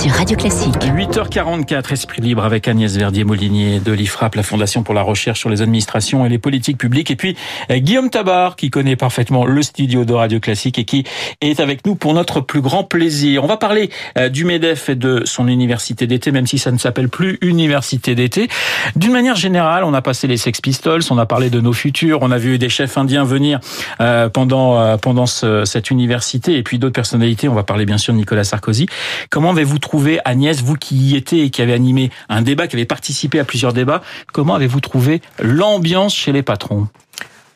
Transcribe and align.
sur 0.00 0.12
Radio 0.12 0.36
Classique. 0.36 0.74
8h44, 0.74 1.92
Esprit 1.92 2.20
libre 2.20 2.44
avec 2.44 2.68
Agnès 2.68 2.94
Verdier-Molinier 2.96 3.80
de 3.80 3.92
l'IFRAP, 3.92 4.34
la 4.34 4.42
Fondation 4.42 4.82
pour 4.82 4.94
la 4.94 5.02
recherche 5.02 5.40
sur 5.40 5.48
les 5.48 5.62
administrations 5.62 6.26
et 6.26 6.28
les 6.28 6.38
politiques 6.38 6.76
publiques. 6.76 7.10
Et 7.10 7.16
puis 7.16 7.36
euh, 7.70 7.78
Guillaume 7.78 8.10
Tabar, 8.10 8.56
qui 8.56 8.68
connaît 8.70 8.96
parfaitement 8.96 9.46
le 9.46 9.62
studio 9.62 10.04
de 10.04 10.12
Radio 10.12 10.40
Classique 10.40 10.78
et 10.78 10.84
qui 10.84 11.04
est 11.40 11.60
avec 11.60 11.86
nous 11.86 11.94
pour 11.94 12.12
notre 12.14 12.40
plus 12.40 12.60
grand 12.60 12.84
plaisir. 12.84 13.44
On 13.44 13.46
va 13.46 13.56
parler 13.56 13.90
euh, 14.18 14.28
du 14.28 14.44
MEDEF 14.44 14.90
et 14.90 14.94
de 14.96 15.22
son 15.24 15.48
université 15.48 16.06
d'été, 16.06 16.30
même 16.32 16.46
si 16.46 16.58
ça 16.58 16.70
ne 16.72 16.78
s'appelle 16.78 17.08
plus 17.08 17.38
université 17.40 18.14
d'été. 18.14 18.48
D'une 18.96 19.12
manière 19.12 19.36
générale, 19.36 19.84
on 19.84 19.94
a 19.94 20.02
passé 20.02 20.26
les 20.26 20.36
Sex 20.36 20.60
Pistols, 20.60 21.02
on 21.10 21.18
a 21.18 21.26
parlé 21.26 21.48
de 21.48 21.60
nos 21.60 21.72
futurs, 21.72 22.18
on 22.22 22.30
a 22.30 22.38
vu 22.38 22.58
des 22.58 22.68
chefs 22.68 22.98
indiens 22.98 23.24
venir 23.24 23.60
euh, 24.00 24.28
pendant 24.28 24.98
pendant 24.98 25.26
cette 25.26 25.90
université 25.90 26.56
et 26.56 26.62
puis 26.62 26.78
d'autres 26.78 26.94
personnalités. 26.94 27.48
On 27.48 27.54
va 27.54 27.62
parler 27.62 27.86
bien 27.86 27.98
sûr 27.98 28.12
de 28.12 28.18
Nicolas 28.18 28.44
Sarkozy. 28.44 28.86
Comment 29.30 29.50
avez-vous 29.50 29.78
trouvé, 29.86 30.18
Agnès, 30.24 30.62
vous 30.62 30.74
qui 30.74 30.96
y 30.96 31.16
étiez 31.16 31.44
et 31.44 31.50
qui 31.50 31.62
avez 31.62 31.72
animé 31.72 32.10
un 32.28 32.42
débat, 32.42 32.66
qui 32.66 32.74
avez 32.74 32.86
participé 32.86 33.38
à 33.38 33.44
plusieurs 33.44 33.72
débats, 33.72 34.02
comment 34.32 34.56
avez-vous 34.56 34.80
trouvé 34.80 35.22
l'ambiance 35.38 36.12
chez 36.12 36.32
les 36.32 36.42
patrons? 36.42 36.88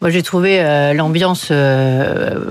Moi, 0.00 0.10
j'ai 0.10 0.22
trouvé 0.22 0.60
euh, 0.60 0.94
l'ambiance 0.94 1.48
euh, 1.50 2.50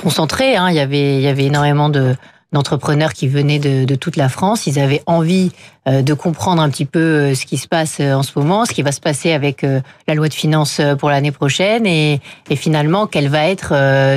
concentrée. 0.00 0.54
Hein. 0.54 0.70
Il 0.70 0.76
y 0.76 0.78
avait, 0.78 1.16
il 1.16 1.20
y 1.20 1.26
avait 1.26 1.44
énormément 1.44 1.88
de 1.88 2.14
d'entrepreneurs 2.50 3.12
qui 3.12 3.28
venaient 3.28 3.58
de, 3.58 3.84
de, 3.84 3.94
toute 3.94 4.16
la 4.16 4.30
France. 4.30 4.66
Ils 4.66 4.78
avaient 4.78 5.02
envie 5.04 5.52
de 5.88 6.14
comprendre 6.14 6.60
un 6.60 6.68
petit 6.68 6.84
peu 6.84 6.98
euh, 6.98 7.34
ce 7.34 7.46
qui 7.46 7.56
se 7.56 7.66
passe 7.66 7.98
euh, 8.00 8.12
en 8.12 8.22
ce 8.22 8.38
moment, 8.38 8.64
ce 8.64 8.72
qui 8.72 8.82
va 8.82 8.92
se 8.92 9.00
passer 9.00 9.32
avec 9.32 9.64
la 10.06 10.14
loi 10.14 10.28
de 10.28 10.34
finances 10.34 10.80
pour 10.98 11.08
l'année 11.08 11.30
prochaine 11.30 11.86
et, 11.86 12.20
et, 12.50 12.56
finalement 12.56 13.06
quel 13.06 13.28
va 13.28 13.48
être 13.48 13.68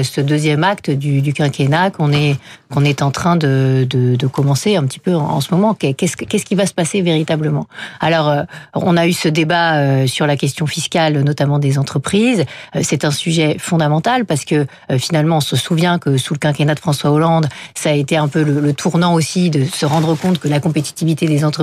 ce 0.03 0.21
deuxième 0.21 0.63
acte 0.63 0.89
du, 0.89 1.21
du 1.21 1.33
quinquennat 1.33 1.91
qu'on 1.91 2.11
est 2.11 2.35
qu'on 2.71 2.85
est 2.85 3.01
en 3.01 3.11
train 3.11 3.35
de, 3.35 3.85
de, 3.89 4.15
de, 4.15 4.27
commencer 4.27 4.77
un 4.77 4.85
petit 4.85 4.99
peu 4.99 5.13
en, 5.13 5.41
ce 5.41 5.53
moment? 5.53 5.73
Qu'est-ce 5.73 6.15
qu'est-ce 6.15 6.45
qui 6.45 6.55
va 6.55 6.65
se 6.65 6.73
passer 6.73 7.01
véritablement? 7.01 7.67
Alors, 7.99 8.45
on 8.73 8.95
a 8.95 9.07
eu 9.07 9.13
ce 9.13 9.27
débat 9.27 10.07
sur 10.07 10.25
la 10.25 10.37
question 10.37 10.65
fiscale, 10.67 11.21
notamment 11.21 11.59
des 11.59 11.77
entreprises. 11.77 12.45
C'est 12.81 13.03
un 13.03 13.11
sujet 13.11 13.57
fondamental 13.59 14.25
parce 14.25 14.45
que 14.45 14.67
finalement, 14.97 15.37
on 15.37 15.41
se 15.41 15.57
souvient 15.57 15.99
que 15.99 16.17
sous 16.17 16.33
le 16.33 16.39
quinquennat 16.39 16.75
de 16.75 16.79
François 16.79 17.11
Hollande, 17.11 17.49
ça 17.75 17.89
a 17.89 17.93
été 17.93 18.15
un 18.15 18.29
peu 18.29 18.43
le 18.43 18.73
tournant 18.73 19.13
aussi 19.13 19.49
de 19.49 19.65
se 19.65 19.85
rendre 19.85 20.15
compte 20.15 20.39
que 20.39 20.47
la 20.47 20.61
compétitivité 20.61 21.25
des 21.25 21.43
entreprises 21.43 21.60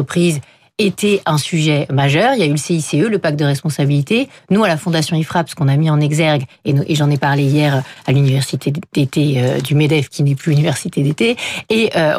était 0.78 1.20
un 1.26 1.38
sujet 1.38 1.86
majeur. 1.90 2.34
Il 2.34 2.40
y 2.40 2.42
a 2.42 2.46
eu 2.46 2.52
le 2.52 2.56
CICE, 2.56 2.92
le 2.94 3.18
pacte 3.18 3.38
de 3.38 3.44
responsabilité. 3.44 4.28
Nous, 4.50 4.62
à 4.62 4.68
la 4.68 4.76
Fondation 4.76 5.16
IFRAP, 5.16 5.50
ce 5.50 5.54
qu'on 5.56 5.66
a 5.66 5.76
mis 5.76 5.90
en 5.90 6.00
exergue, 6.00 6.44
et, 6.64 6.94
j'en 6.94 7.10
ai 7.10 7.18
parlé 7.18 7.42
hier 7.42 7.82
à 8.06 8.12
l'université 8.12 8.72
d'été 8.92 9.42
euh, 9.42 9.60
du 9.60 9.74
MEDEF, 9.74 10.08
qui 10.08 10.22
n'est 10.22 10.36
plus 10.36 10.52
université 10.52 11.02
d'été, 11.02 11.36
et 11.68 11.90
euh, 11.96 12.14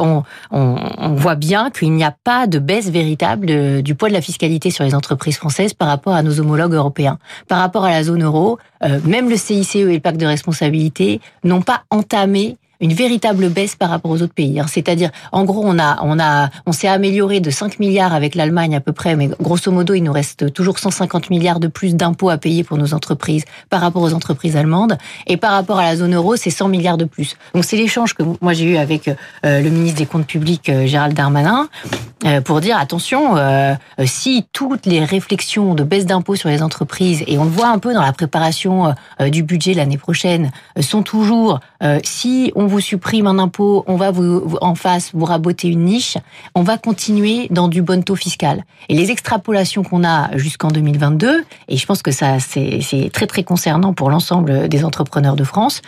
on, 0.52 1.14
voit 1.16 1.36
bien 1.36 1.70
qu'il 1.72 1.94
n'y 1.94 2.04
a 2.04 2.16
pas 2.24 2.48
de 2.48 2.60
baisse 2.60 2.90
véritable 2.90 3.82
du 3.82 3.96
poids 3.96 4.10
de 4.10 4.14
la 4.14 4.22
fiscalité 4.22 4.70
sur 4.72 4.84
les 4.84 4.94
entreprises 4.94 5.38
françaises 5.38 5.74
par 5.74 5.88
rapport 5.88 6.14
à 6.14 6.22
nos 6.22 6.40
homologues 6.40 6.74
européens. 6.74 7.18
Par 7.48 7.60
rapport 7.60 7.86
à 7.86 7.92
la 7.92 8.04
zone 8.04 8.24
euro, 8.24 8.60
euh, 8.84 9.00
même 9.06 9.30
le 9.30 9.38
CICE 9.38 9.76
et 9.76 9.84
le 9.84 10.00
pacte 10.00 10.20
de 10.20 10.26
responsabilité 10.26 11.20
n'ont 11.44 11.62
pas 11.62 11.84
entamé 11.90 12.58
une 12.80 12.94
véritable 12.94 13.50
baisse 13.50 13.76
par 13.76 13.90
rapport 13.90 14.12
aux 14.12 14.22
autres 14.22 14.34
pays. 14.34 14.60
Hein. 14.60 14.66
C'est-à-dire, 14.68 15.10
en 15.32 15.44
gros, 15.44 15.62
on 15.66 15.78
a, 15.80 16.00
on 16.04 16.20
a, 16.20 16.50
on 16.66 16.72
s'est 16.72 16.88
amélioré 16.88 17.40
de 17.40 17.50
5 17.50 17.80
milliards 17.80 18.14
avec 18.14 18.36
l'Allemagne 18.36 18.76
à 18.76 18.80
peu 18.80 18.94
près, 18.94 19.16
mais 19.16 19.30
grosso 19.42 19.72
modo, 19.72 19.94
il 19.94 20.04
nous 20.04 20.14
reste 20.14 20.54
toujours 20.54 20.80
150 20.80 21.30
milliards 21.30 21.60
de 21.60 21.68
plus 21.68 21.96
d'impôts 21.96 22.30
à 22.30 22.38
payer 22.38 22.64
pour 22.64 22.78
nos 22.78 22.94
entreprises 22.94 23.44
par 23.70 23.82
rapport 23.82 24.02
aux 24.02 24.14
entreprises 24.14 24.56
allemandes. 24.56 24.98
Et 25.28 25.38
par 25.38 25.52
rapport 25.52 25.80
à 25.80 25.84
la 25.84 25.98
zone 25.98 26.16
euro, 26.16 26.36
c'est 26.36 26.50
100 26.50 26.70
milliards 26.70 26.98
de 26.98 27.06
plus. 27.06 27.36
Donc 27.54 27.66
c'est 27.66 27.78
l'échange 27.78 28.14
que 28.14 28.24
moi 28.42 28.54
j'ai 28.54 28.66
eu 28.66 28.78
avec 28.78 29.08
euh, 29.08 29.62
le 29.62 29.70
ministre 29.70 29.98
des 29.98 30.06
Comptes 30.06 30.28
Publics, 30.28 30.70
euh, 30.70 30.86
Gérald 30.86 31.16
Darmanin, 31.16 31.68
euh, 32.26 32.42
pour 32.42 32.62
dire 32.62 32.78
attention, 32.78 33.36
si 34.06 34.46
toutes 34.52 34.86
les 34.86 35.04
réflexions 35.04 35.74
de 35.74 35.84
baisse 35.84 36.06
d'impôts 36.06 36.36
sur 36.36 36.50
les 36.50 36.62
entreprises, 36.62 37.24
et 37.28 37.38
on 37.38 37.46
le 37.46 37.50
voit 37.50 37.70
un 37.70 37.80
peu 37.80 37.94
dans 37.94 38.02
la 38.02 38.12
préparation 38.12 38.94
du 39.32 39.44
budget 39.44 39.74
l'année 39.74 39.98
prochaine, 39.98 40.52
sont 40.80 41.04
toujours, 41.04 41.60
si 42.04 42.52
on 42.56 42.68
vous 42.70 42.80
supprime 42.80 43.28
un 43.28 43.40
impôt, 43.40 43.84
on 43.88 43.98
va 43.98 44.12
vous, 44.12 44.58
en 44.62 44.76
face 44.76 45.12
vous 45.14 45.26
raboter 45.26 45.68
une 45.68 45.84
niche, 45.84 46.18
on 46.56 46.64
va 46.64 46.78
continuer 46.78 47.48
dans 47.50 47.68
du 47.68 47.82
bon 47.82 48.04
taux 48.04 48.16
fiscal. 48.16 48.64
Et 48.88 48.96
les 48.96 49.12
extrapolations 49.12 49.84
qu'on 49.84 50.06
a 50.06 50.36
jusqu'en 50.38 50.70
2022, 50.70 51.44
et 51.68 51.78
je 51.78 51.86
pense 51.86 52.02
que 52.02 52.12
ça 52.12 52.40
c'est 52.40 53.10
très 53.12 53.28
très 53.28 53.44
concernant 53.44 53.94
pour 53.94 54.10
l'ensemble 54.10 54.70
des 54.70 54.86
entrepreneurs 54.86 55.36
de 55.36 55.44
France, 55.44 55.82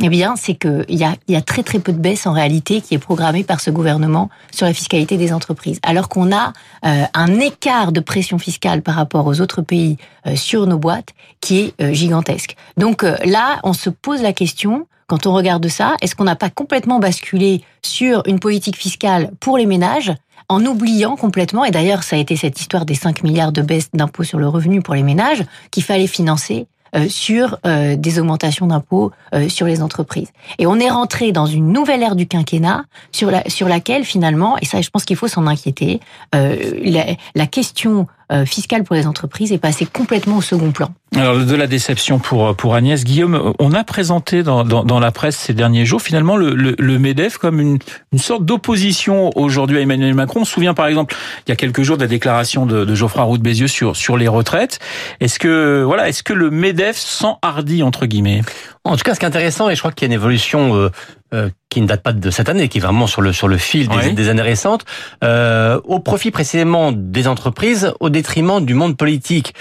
eh 0.00 0.08
bien, 0.08 0.34
c'est 0.36 0.54
qu'il 0.54 0.84
y 0.88 1.04
a, 1.04 1.14
y 1.28 1.36
a 1.36 1.42
très 1.42 1.62
très 1.62 1.78
peu 1.78 1.92
de 1.92 1.98
baisse 1.98 2.26
en 2.26 2.32
réalité 2.32 2.80
qui 2.80 2.94
est 2.94 2.98
programmée 2.98 3.44
par 3.44 3.60
ce 3.60 3.70
gouvernement 3.70 4.30
sur 4.50 4.66
la 4.66 4.72
fiscalité 4.72 5.16
des 5.16 5.32
entreprises. 5.32 5.78
Alors 5.82 6.08
qu'on 6.08 6.32
a 6.32 6.52
euh, 6.84 7.04
un 7.14 7.40
écart 7.40 7.92
de 7.92 8.00
pression 8.00 8.38
fiscale 8.38 8.82
par 8.82 8.94
rapport 8.94 9.26
aux 9.26 9.40
autres 9.40 9.62
pays 9.62 9.98
euh, 10.26 10.34
sur 10.34 10.66
nos 10.66 10.78
boîtes 10.78 11.10
qui 11.40 11.60
est 11.60 11.80
euh, 11.80 11.92
gigantesque. 11.92 12.56
Donc 12.76 13.02
là, 13.02 13.60
on 13.64 13.72
se 13.72 13.90
pose 13.90 14.22
la 14.22 14.32
question 14.32 14.86
quand 15.06 15.26
on 15.26 15.34
regarde 15.34 15.68
ça, 15.68 15.94
est-ce 16.00 16.16
qu'on 16.16 16.24
n'a 16.24 16.36
pas 16.36 16.48
complètement 16.48 16.98
basculé 16.98 17.62
sur 17.82 18.22
une 18.26 18.40
politique 18.40 18.76
fiscale 18.76 19.30
pour 19.40 19.58
les 19.58 19.66
ménages 19.66 20.12
en 20.48 20.64
oubliant 20.66 21.16
complètement, 21.16 21.64
et 21.64 21.70
d'ailleurs 21.70 22.02
ça 22.02 22.16
a 22.16 22.18
été 22.18 22.36
cette 22.36 22.60
histoire 22.60 22.84
des 22.84 22.94
5 22.94 23.22
milliards 23.22 23.52
de 23.52 23.62
baisse 23.62 23.90
d'impôts 23.92 24.24
sur 24.24 24.38
le 24.38 24.48
revenu 24.48 24.82
pour 24.82 24.94
les 24.94 25.02
ménages, 25.02 25.44
qu'il 25.70 25.82
fallait 25.82 26.06
financer 26.06 26.66
euh, 26.66 26.71
sur 27.08 27.58
euh, 27.66 27.96
des 27.96 28.18
augmentations 28.18 28.66
d'impôts 28.66 29.12
euh, 29.34 29.48
sur 29.48 29.66
les 29.66 29.82
entreprises. 29.82 30.28
Et 30.58 30.66
on 30.66 30.78
est 30.78 30.90
rentré 30.90 31.32
dans 31.32 31.46
une 31.46 31.72
nouvelle 31.72 32.02
ère 32.02 32.16
du 32.16 32.26
quinquennat 32.26 32.84
sur, 33.12 33.30
la, 33.30 33.48
sur 33.48 33.68
laquelle 33.68 34.04
finalement, 34.04 34.56
et 34.58 34.64
ça 34.64 34.80
je 34.80 34.90
pense 34.90 35.04
qu'il 35.04 35.16
faut 35.16 35.28
s'en 35.28 35.46
inquiéter, 35.46 36.00
la, 36.32 37.04
la 37.34 37.46
question 37.46 38.06
euh, 38.21 38.21
fiscale 38.46 38.84
pour 38.84 38.96
les 38.96 39.06
entreprises 39.06 39.52
est 39.52 39.58
passé 39.58 39.86
complètement 39.86 40.38
au 40.38 40.42
second 40.42 40.72
plan. 40.72 40.90
Alors 41.14 41.36
de 41.36 41.54
la 41.54 41.66
déception 41.66 42.18
pour 42.18 42.56
pour 42.56 42.74
Agnès 42.74 43.04
Guillaume, 43.04 43.52
on 43.58 43.72
a 43.74 43.84
présenté 43.84 44.42
dans, 44.42 44.64
dans, 44.64 44.82
dans 44.82 44.98
la 44.98 45.10
presse 45.10 45.36
ces 45.36 45.52
derniers 45.52 45.84
jours 45.84 46.00
finalement 46.00 46.36
le, 46.36 46.54
le, 46.54 46.74
le 46.78 46.98
Medef 46.98 47.36
comme 47.36 47.60
une, 47.60 47.78
une 48.12 48.18
sorte 48.18 48.46
d'opposition 48.46 49.30
aujourd'hui 49.36 49.76
à 49.76 49.80
Emmanuel 49.82 50.14
Macron. 50.14 50.40
On 50.40 50.44
se 50.46 50.52
souvient 50.52 50.72
par 50.72 50.86
exemple 50.86 51.14
il 51.46 51.50
y 51.50 51.52
a 51.52 51.56
quelques 51.56 51.82
jours 51.82 51.98
de 51.98 52.02
la 52.02 52.08
déclaration 52.08 52.64
de, 52.64 52.86
de 52.86 52.94
Geoffroy 52.94 53.24
Roux 53.24 53.36
de 53.36 53.42
Bézieux 53.42 53.68
sur 53.68 53.94
sur 53.94 54.16
les 54.16 54.28
retraites. 54.28 54.78
Est-ce 55.20 55.38
que 55.38 55.82
voilà 55.84 56.08
est-ce 56.08 56.22
que 56.22 56.32
le 56.32 56.50
Medef 56.50 56.96
s'enhardit 56.96 57.82
entre 57.82 58.06
guillemets? 58.06 58.40
En 58.84 58.96
tout 58.96 59.04
cas, 59.04 59.14
ce 59.14 59.20
qui 59.20 59.24
est 59.24 59.28
intéressant 59.28 59.70
et 59.70 59.76
je 59.76 59.80
crois 59.80 59.92
qu'il 59.92 60.08
y 60.08 60.10
a 60.10 60.12
une 60.12 60.20
évolution 60.20 60.74
euh, 60.74 60.90
euh, 61.34 61.50
qui 61.68 61.80
ne 61.80 61.86
date 61.86 62.02
pas 62.02 62.12
de 62.12 62.30
cette 62.30 62.48
année, 62.48 62.68
qui 62.68 62.78
est 62.78 62.80
vraiment 62.80 63.06
sur 63.06 63.22
le 63.22 63.32
sur 63.32 63.46
le 63.46 63.56
fil 63.56 63.88
des, 63.88 64.28
années 64.28 64.42
récentes, 64.42 64.84
euh, 65.22 65.80
au 65.84 66.00
profit 66.00 66.32
précisément 66.32 66.90
des 66.90 67.28
entreprises, 67.28 67.94
au 68.00 68.10
détriment 68.10 68.64
du 68.64 68.74
monde 68.74 68.96
politique. 68.96 69.54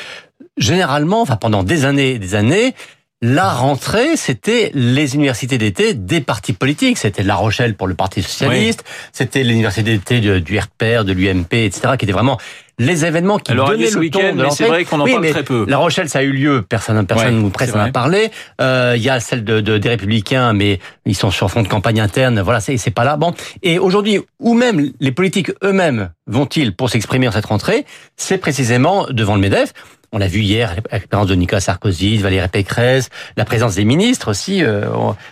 Généralement, 0.58 1.22
enfin 1.22 1.36
pendant 1.36 1.64
des 1.64 1.86
années 1.86 2.12
et 2.12 2.20
des 2.20 2.34
années, 2.34 2.74
la 3.22 3.52
rentrée, 3.52 4.18
c'était 4.18 4.72
les 4.74 5.14
universités 5.14 5.60
d'été 5.60 5.94
des 5.94 6.22
partis 6.22 6.54
politiques. 6.54 6.98
C'était 6.98 7.22
La 7.22 7.36
Rochelle 7.36 7.76
pour 7.76 7.86
le 7.86 7.94
Parti 7.94 8.24
socialiste, 8.24 8.84
c'était 9.14 9.44
l'université 9.44 9.84
d'été 10.00 10.20
du, 10.20 10.58
RPR, 10.58 11.06
de 11.06 11.14
l'UMP, 11.14 11.54
etc., 11.54 11.94
qui 12.00 12.06
étaient 12.06 12.12
vraiment 12.12 12.40
les 12.82 13.06
événements 13.06 13.38
qui 13.38 13.52
Alors, 13.52 13.70
donnaient 13.70 13.90
le 13.90 14.10
ton 14.10 14.36
de 14.36 14.50
C'est 14.50 14.68
vrai 14.68 14.86
qu'on 14.86 15.00
en 15.00 15.06
parle 15.06 15.30
très 15.30 15.44
peu. 15.44 15.66
La 15.68 15.78
Rochelle, 15.78 16.10
ça 16.10 16.20
a 16.20 16.24
eu 16.24 16.32
lieu, 16.32 16.64
personne, 16.68 17.06
personne 17.06 17.42
nous 17.42 17.50
presse 17.50 17.74
en 17.76 17.80
a 17.80 17.92
parlé. 17.92 18.32
Euh, 18.60 18.94
il 18.98 19.04
y 19.04 19.10
a 19.10 19.20
celle 19.20 19.44
de, 19.44 19.60
des 19.60 19.90
Républicains, 19.90 20.54
mais 20.54 20.80
ils 21.06 21.16
sont 21.16 21.32
sur 21.32 21.50
fond 21.50 21.62
de 21.62 21.68
campagne 21.68 22.00
interne. 22.00 22.42
Voilà, 22.42 22.60
c'est 22.60 22.92
pas 22.92 23.04
là. 23.04 23.18
Bon, 23.18 23.34
et 23.62 23.80
aujourd'hui, 23.80 24.20
où 24.40 24.54
même 24.54 24.92
les 25.00 25.12
politiques 25.12 25.52
eux-mêmes 25.64 26.10
vont-ils 26.28 26.76
pour 26.76 26.90
s'exprimer 26.90 27.28
en 27.28 27.32
cette 27.32 27.46
rentrée? 27.46 27.86
C'est 28.18 28.38
précisément 28.38 29.06
devant 29.10 29.36
le 29.36 29.42
Medef. 29.42 29.74
On 30.14 30.18
l'a 30.18 30.28
vu 30.28 30.42
hier, 30.42 30.76
la 30.92 31.00
présence 31.00 31.28
de 31.28 31.36
Nicolas 31.36 31.62
Sarkozy, 31.62 32.18
de 32.18 32.24
Valérie 32.24 32.50
Pécresse, 32.50 33.10
la 33.38 33.46
présence 33.46 33.76
des 33.76 33.86
ministres 33.86 34.30
aussi. 34.30 34.62
Euh, 34.62 34.90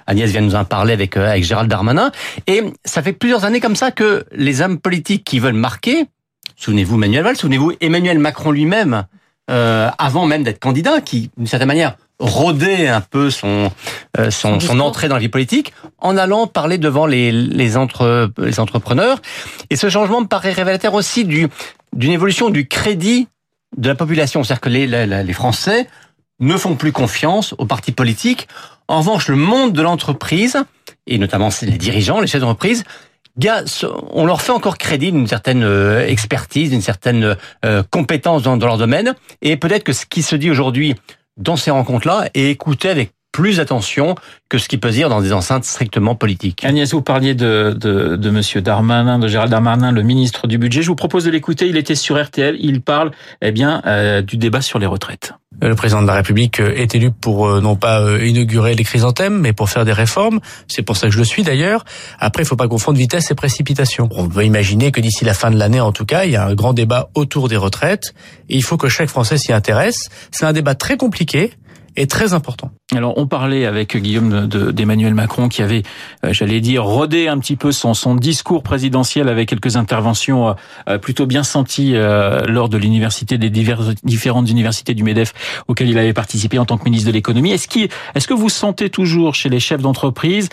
Agnès 0.07 0.29
vient 0.29 0.39
de 0.41 0.45
nous 0.45 0.55
en 0.55 0.63
parler 0.63 0.93
avec, 0.93 1.17
euh, 1.17 1.29
avec 1.29 1.43
Gérald 1.43 1.69
Darmanin. 1.69 2.11
Et 2.47 2.63
ça 2.85 3.01
fait 3.01 3.11
plusieurs 3.11 3.43
années 3.43 3.59
comme 3.59 3.75
ça 3.75 3.91
que 3.91 4.23
les 4.31 4.61
hommes 4.61 4.79
politiques 4.79 5.25
qui 5.25 5.39
veulent 5.39 5.51
marquer, 5.53 6.05
souvenez-vous 6.59 6.97
Manuel 6.97 7.23
Valls, 7.23 7.37
souvenez-vous 7.37 7.73
Emmanuel 7.81 8.19
Macron 8.19 8.51
lui-même, 8.51 9.05
euh, 9.49 9.89
avant 9.97 10.27
même 10.27 10.43
d'être 10.43 10.59
candidat, 10.59 11.01
qui 11.01 11.31
d'une 11.37 11.47
certaine 11.47 11.67
manière 11.67 11.95
rôdait 12.19 12.89
un 12.89 13.01
peu 13.01 13.29
son, 13.29 13.71
euh, 14.19 14.29
son, 14.29 14.59
son, 14.59 14.79
entrée 14.81 15.07
dans 15.07 15.15
la 15.15 15.21
vie 15.21 15.29
politique 15.29 15.73
en 15.99 16.17
allant 16.17 16.47
parler 16.47 16.77
devant 16.77 17.05
les, 17.05 17.31
les, 17.31 17.77
entre, 17.77 18.29
les 18.37 18.59
entrepreneurs. 18.59 19.21
Et 19.69 19.77
ce 19.77 19.89
changement 19.89 20.21
me 20.21 20.27
paraît 20.27 20.51
révélateur 20.51 20.93
aussi 20.93 21.23
du, 21.23 21.47
d'une 21.93 22.11
évolution 22.11 22.49
du 22.49 22.67
crédit 22.67 23.29
de 23.77 23.87
la 23.87 23.95
population. 23.95 24.43
C'est-à-dire 24.43 24.61
que 24.61 24.69
les, 24.69 24.85
les, 24.87 25.33
Français 25.33 25.87
ne 26.41 26.57
font 26.57 26.75
plus 26.75 26.91
confiance 26.91 27.55
aux 27.57 27.65
partis 27.65 27.93
politiques. 27.93 28.49
En 28.89 28.99
revanche, 28.99 29.29
le 29.29 29.37
monde 29.37 29.71
de 29.71 29.81
l'entreprise, 29.81 30.57
et 31.07 31.17
notamment 31.17 31.49
les 31.61 31.77
dirigeants, 31.77 32.19
les 32.19 32.27
chefs 32.27 32.41
d'entreprise, 32.41 32.83
on 34.11 34.25
leur 34.25 34.41
fait 34.41 34.51
encore 34.51 34.77
crédit 34.77 35.11
d'une 35.11 35.27
certaine 35.27 35.63
euh, 35.63 36.05
expertise, 36.05 36.71
d'une 36.71 36.81
certaine 36.81 37.37
euh, 37.65 37.83
compétence 37.91 38.43
dans, 38.43 38.55
leur 38.55 38.77
domaine, 38.77 39.15
et 39.41 39.57
peut-être 39.57 39.83
que 39.83 39.93
ce 39.93 40.05
qui 40.05 40.23
se 40.23 40.35
dit 40.35 40.49
aujourd'hui 40.49 40.95
dans 41.37 41.55
ces 41.55 41.71
rencontres-là 41.71 42.29
est 42.33 42.49
écouté 42.49 42.89
avec 42.89 43.11
plus 43.39 43.61
attention 43.61 44.15
que 44.49 44.57
ce 44.57 44.67
qui 44.67 44.77
peut 44.77 44.89
se 44.89 44.95
dire 44.95 45.07
dans 45.07 45.21
des 45.21 45.31
enceintes 45.31 45.63
strictement 45.63 46.13
politiques. 46.13 46.65
Agnès, 46.65 46.91
vous 46.91 47.01
parliez 47.01 47.35
de, 47.35 47.73
de, 47.79 48.17
de 48.17 48.29
Monsieur 48.29 48.61
Darmanin, 48.61 49.17
de 49.17 49.29
Gérald 49.29 49.49
Darmanin, 49.49 49.93
le 49.93 50.01
ministre 50.01 50.45
du 50.45 50.57
Budget. 50.57 50.81
Je 50.81 50.89
vous 50.89 50.95
propose 50.95 51.23
de 51.23 51.31
l'écouter. 51.31 51.69
Il 51.69 51.77
était 51.77 51.95
sur 51.95 52.21
RTL. 52.21 52.57
Il 52.59 52.81
parle, 52.81 53.11
eh 53.41 53.53
bien, 53.53 53.81
euh, 53.85 54.21
du 54.21 54.35
débat 54.35 54.59
sur 54.59 54.77
les 54.77 54.85
retraites. 54.85 55.35
Le 55.61 55.73
président 55.73 56.01
de 56.01 56.07
la 56.07 56.15
République 56.15 56.59
est 56.59 56.95
élu 56.95 57.11
pour 57.11 57.47
euh, 57.47 57.61
non 57.61 57.77
pas 57.77 58.01
euh, 58.01 58.25
inaugurer 58.25 58.75
les 58.75 58.83
chrysanthèmes, 58.83 59.39
mais 59.39 59.53
pour 59.53 59.69
faire 59.69 59.85
des 59.85 59.93
réformes. 59.93 60.41
C'est 60.67 60.81
pour 60.81 60.97
ça 60.97 61.07
que 61.07 61.13
je 61.13 61.19
le 61.19 61.23
suis 61.23 61.43
d'ailleurs. 61.43 61.85
Après, 62.19 62.43
il 62.43 62.45
faut 62.45 62.57
pas 62.57 62.67
confondre 62.67 62.97
vitesse 62.97 63.31
et 63.31 63.35
précipitation. 63.35 64.09
On 64.11 64.27
peut 64.27 64.43
imaginer 64.43 64.91
que 64.91 64.99
d'ici 64.99 65.23
la 65.23 65.33
fin 65.33 65.49
de 65.49 65.57
l'année, 65.57 65.79
en 65.79 65.93
tout 65.93 66.05
cas, 66.05 66.25
il 66.25 66.31
y 66.31 66.35
a 66.35 66.45
un 66.45 66.55
grand 66.55 66.73
débat 66.73 67.09
autour 67.15 67.47
des 67.47 67.57
retraites. 67.57 68.13
Et 68.49 68.57
il 68.57 68.63
faut 68.63 68.75
que 68.75 68.89
chaque 68.89 69.07
Français 69.07 69.37
s'y 69.37 69.53
intéresse. 69.53 70.09
C'est 70.31 70.45
un 70.45 70.51
débat 70.51 70.75
très 70.75 70.97
compliqué 70.97 71.53
est 71.99 72.09
très 72.09 72.33
important. 72.33 72.71
Alors 72.95 73.13
on 73.17 73.27
parlait 73.27 73.65
avec 73.65 73.95
Guillaume 73.95 74.47
d'Emmanuel 74.47 75.13
Macron 75.13 75.49
qui 75.49 75.61
avait, 75.61 75.83
euh, 76.25 76.31
j'allais 76.31 76.61
dire, 76.61 76.83
rodé 76.83 77.27
un 77.27 77.37
petit 77.37 77.55
peu 77.55 77.71
son, 77.71 78.15
discours 78.15 78.63
présidentiel 78.63 79.29
avec 79.29 79.49
quelques 79.49 79.75
interventions 79.75 80.55
euh, 80.87 80.97
plutôt 80.97 81.25
bien 81.25 81.43
senties 81.43 81.91
euh, 81.95 82.45
lors 82.47 82.69
de 82.69 82.77
l'université 82.77 83.37
des 83.37 83.49
différentes 83.49 84.49
universités 84.49 84.93
du 84.93 85.03
Medef 85.03 85.33
auxquelles 85.67 85.89
il 85.89 85.97
avait 85.97 86.13
participé 86.13 86.57
en 86.57 86.65
tant 86.65 86.77
que 86.77 86.85
ministre 86.85 87.07
de 87.07 87.13
l'économie. 87.13 87.51
Est-ce 87.51 87.69
est-ce 88.15 88.27
que 88.27 88.33
vous 88.33 88.49
sentez 88.49 88.89
toujours 88.89 89.35
chez 89.35 89.49
les 89.49 89.59
chefs 89.59 89.81
d'entreprise 89.81 90.49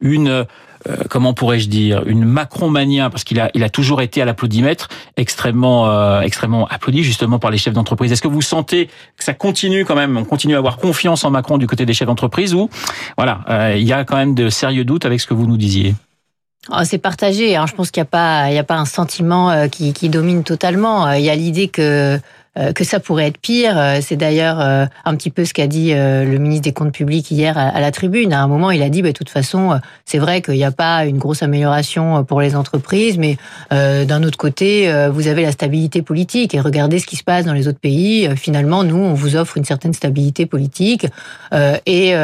une 0.00 0.46
euh, 0.88 0.96
comment 1.08 1.34
pourrais-je 1.34 1.68
dire, 1.68 2.02
une 2.06 2.24
Macron-mania, 2.24 3.10
parce 3.10 3.24
qu'il 3.24 3.40
a, 3.40 3.50
il 3.54 3.62
a 3.62 3.70
toujours 3.70 4.02
été 4.02 4.20
à 4.22 4.24
l'applaudimètre, 4.24 4.88
extrêmement, 5.16 5.88
euh, 5.88 6.20
extrêmement 6.20 6.66
applaudi 6.66 7.02
justement 7.02 7.38
par 7.38 7.50
les 7.50 7.58
chefs 7.58 7.74
d'entreprise. 7.74 8.10
Est-ce 8.12 8.22
que 8.22 8.28
vous 8.28 8.42
sentez 8.42 8.86
que 9.16 9.24
ça 9.24 9.34
continue 9.34 9.84
quand 9.84 9.94
même, 9.94 10.16
on 10.16 10.24
continue 10.24 10.54
à 10.54 10.58
avoir 10.58 10.76
confiance 10.76 11.24
en 11.24 11.30
Macron 11.30 11.58
du 11.58 11.66
côté 11.66 11.86
des 11.86 11.92
chefs 11.92 12.08
d'entreprise 12.08 12.54
ou, 12.54 12.68
voilà, 13.16 13.40
euh, 13.48 13.76
il 13.76 13.86
y 13.86 13.92
a 13.92 14.04
quand 14.04 14.16
même 14.16 14.34
de 14.34 14.48
sérieux 14.48 14.84
doutes 14.84 15.06
avec 15.06 15.20
ce 15.20 15.26
que 15.26 15.34
vous 15.34 15.46
nous 15.46 15.56
disiez? 15.56 15.94
Oh, 16.70 16.82
c'est 16.84 16.98
partagé. 16.98 17.56
Hein. 17.56 17.66
Je 17.66 17.74
pense 17.74 17.90
qu'il 17.90 18.00
n'y 18.00 18.06
a 18.06 18.10
pas, 18.10 18.50
il 18.50 18.54
y 18.54 18.58
a 18.58 18.64
pas 18.64 18.76
un 18.76 18.84
sentiment 18.84 19.68
qui, 19.68 19.92
qui 19.92 20.08
domine 20.08 20.44
totalement. 20.44 21.10
Il 21.12 21.24
y 21.24 21.30
a 21.30 21.34
l'idée 21.34 21.66
que 21.66 22.20
que 22.74 22.84
ça 22.84 23.00
pourrait 23.00 23.26
être 23.26 23.38
pire. 23.38 23.78
Euh, 23.78 23.98
c'est 24.02 24.16
d'ailleurs 24.16 24.60
euh, 24.60 24.86
un 25.04 25.16
petit 25.16 25.30
peu 25.30 25.44
ce 25.44 25.54
qu'a 25.54 25.66
dit 25.66 25.92
le 25.94 26.36
ministre 26.38 26.64
des 26.64 26.72
Comptes 26.72 26.92
publics 26.92 27.30
hier 27.30 27.56
à 27.56 27.80
la 27.80 27.90
tribune. 27.90 28.32
À 28.32 28.42
un 28.42 28.46
moment, 28.46 28.70
il 28.70 28.82
a 28.82 28.88
dit, 28.88 29.02
bah, 29.02 29.08
de 29.08 29.12
toute 29.12 29.30
façon, 29.30 29.78
c'est 30.04 30.18
vrai 30.18 30.42
qu'il 30.42 30.54
n'y 30.54 30.64
a 30.64 30.70
pas 30.70 31.04
une 31.06 31.18
grosse 31.18 31.42
amélioration 31.42 32.24
pour 32.24 32.40
les 32.40 32.56
entreprises, 32.56 33.18
mais 33.18 33.36
d'un 33.70 34.22
autre 34.22 34.38
côté, 34.38 34.92
vous 35.10 35.28
avez 35.28 35.42
la 35.42 35.52
stabilité 35.52 36.02
politique 36.02 36.54
et 36.54 36.60
regardez 36.60 36.98
ce 36.98 37.06
qui 37.06 37.16
se 37.16 37.24
passe 37.24 37.44
dans 37.44 37.52
les 37.52 37.68
autres 37.68 37.78
pays. 37.78 38.28
Finalement, 38.36 38.84
nous, 38.84 38.96
on 38.96 39.14
vous 39.14 39.36
offre 39.36 39.56
une 39.56 39.64
certaine 39.64 39.92
stabilité 39.92 40.46
politique 40.46 41.06
et 41.86 42.14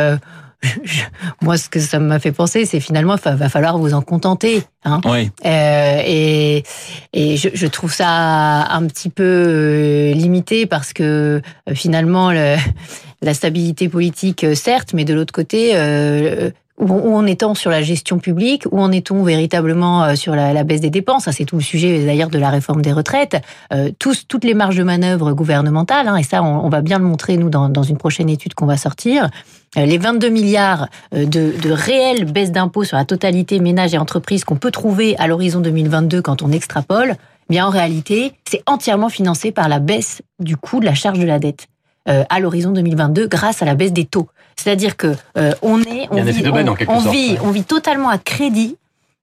moi, 1.43 1.57
ce 1.57 1.69
que 1.69 1.79
ça 1.81 1.99
m'a 1.99 2.19
fait 2.19 2.33
penser, 2.33 2.65
c'est 2.65 2.81
finalement, 2.81 3.17
il 3.25 3.33
va 3.33 3.49
falloir 3.49 3.79
vous 3.79 3.95
en 3.95 4.03
contenter. 4.03 4.63
Hein. 4.85 5.01
Oui. 5.05 5.31
Euh, 5.45 6.03
et 6.05 6.65
et 7.13 7.37
je, 7.37 7.49
je, 7.53 7.67
trouve 7.67 7.93
ça 7.93 8.09
un 8.09 8.87
petit 8.87 9.09
peu 9.09 9.23
euh, 9.25 10.13
limité 10.13 10.67
parce 10.67 10.93
que 10.93 11.41
euh, 11.69 11.75
finalement, 11.75 12.33
le, 12.33 12.57
la 13.23 13.35
stabilité 13.35 13.89
politique, 13.89 14.45
euh, 14.45 14.55
certes, 14.55 14.93
mais 14.95 15.05
de 15.05 15.15
l'autre 15.15 15.33
côté, 15.33 15.73
euh, 15.75 16.51
où 16.79 17.17
en 17.17 17.27
est-on 17.27 17.55
sur 17.55 17.71
la 17.71 17.83
gestion 17.83 18.19
publique 18.19 18.65
Où 18.71 18.81
en 18.81 18.93
est-on 18.93 19.25
véritablement 19.25 20.15
sur 20.15 20.37
la, 20.37 20.53
la, 20.53 20.63
baisse 20.63 20.81
des 20.81 20.91
dépenses 20.91 21.25
Ça, 21.25 21.33
c'est 21.33 21.45
tout 21.45 21.57
le 21.57 21.63
sujet 21.63 22.05
d'ailleurs 22.05 22.31
de 22.31 22.39
la 22.39 22.51
réforme 22.51 22.83
des 22.83 22.93
retraites. 22.93 23.37
Euh, 23.73 23.91
tous, 23.99 24.29
toutes 24.29 24.45
les 24.45 24.55
marges 24.55 24.77
de 24.77 24.85
manœuvre 24.85 25.33
gouvernementales, 25.33 26.07
hein, 26.07 26.17
et 26.17 26.23
ça, 26.23 26.43
on, 26.43 26.65
on, 26.65 26.69
va 26.69 26.81
bien 26.81 26.99
le 26.99 27.05
montrer, 27.05 27.37
nous, 27.37 27.51
dans, 27.51 27.69
dans 27.69 27.83
une 27.83 27.97
prochaine 27.97 28.29
étude 28.29 28.55
qu'on 28.55 28.67
va 28.67 28.77
sortir. 28.77 29.29
Euh, 29.77 29.85
les 29.85 29.99
22 29.99 30.29
milliards 30.31 30.89
euh, 31.15 31.27
de, 31.27 31.53
de 31.61 31.71
réelles 31.71 32.25
baisses 32.25 32.53
d'impôts 32.53 32.85
sur 32.85 32.97
la 32.97 33.05
totalité 33.05 33.61
ménages 33.61 33.95
et 33.95 33.99
entreprises 33.99 34.45
qu'on 34.45 34.57
peut 34.57 34.71
trouver 34.71 35.17
à 35.19 35.27
l'horizon 35.27 35.61
2022 35.61 36.23
quand 36.23 36.43
on 36.43 36.53
extrapole, 36.53 37.17
eh 37.51 37.53
bien 37.53 37.67
en 37.67 37.71
réalité, 37.71 38.33
c'est 38.49 38.63
entièrement 38.67 39.11
financé 39.11 39.53
par 39.53 39.69
la 39.69 39.79
baisse 39.79 40.23
du 40.39 40.57
coût 40.57 40.81
de 40.81 40.87
la 40.87 40.95
charge 40.95 41.19
de 41.19 41.27
la 41.27 41.39
dette 41.39 41.67
euh, 42.09 42.25
à 42.31 42.41
l'horizon 42.41 42.71
2022 42.71 43.27
grâce 43.27 43.61
à 43.61 43.67
la 43.67 43.75
baisse 43.75 43.93
des 43.93 44.07
taux. 44.07 44.29
C'est-à-dire 44.57 44.97
que 44.97 45.15
on 45.63 45.81
est, 45.83 46.09
on, 46.11 46.23
vit, 46.25 46.43
on, 46.89 46.99
vit, 46.99 47.37
on 47.45 47.51
vit 47.51 47.63
totalement 47.63 48.09
à 48.09 48.19
crédit 48.19 48.77